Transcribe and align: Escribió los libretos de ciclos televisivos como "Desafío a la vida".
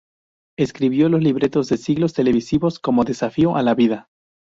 Escribió 0.57 1.09
los 1.09 1.21
libretos 1.21 1.69
de 1.69 1.77
ciclos 1.77 2.13
televisivos 2.13 2.79
como 2.79 3.03
"Desafío 3.03 3.55
a 3.55 3.61
la 3.61 3.75
vida". 3.75 4.09